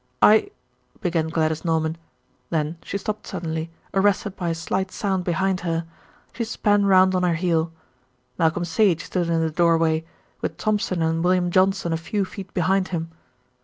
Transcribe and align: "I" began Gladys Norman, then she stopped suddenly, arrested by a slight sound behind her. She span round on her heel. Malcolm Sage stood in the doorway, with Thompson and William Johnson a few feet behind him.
"I" 0.23 0.49
began 1.03 1.27
Gladys 1.27 1.63
Norman, 1.63 1.95
then 2.49 2.79
she 2.83 2.97
stopped 2.97 3.27
suddenly, 3.27 3.69
arrested 3.93 4.35
by 4.35 4.49
a 4.49 4.55
slight 4.55 4.89
sound 4.91 5.23
behind 5.23 5.59
her. 5.59 5.85
She 6.33 6.43
span 6.43 6.87
round 6.87 7.13
on 7.13 7.21
her 7.21 7.35
heel. 7.35 7.71
Malcolm 8.39 8.65
Sage 8.65 9.05
stood 9.05 9.29
in 9.29 9.41
the 9.41 9.51
doorway, 9.51 10.03
with 10.41 10.57
Thompson 10.57 11.03
and 11.03 11.23
William 11.23 11.51
Johnson 11.51 11.93
a 11.93 11.97
few 11.97 12.25
feet 12.25 12.51
behind 12.51 12.87
him. 12.87 13.11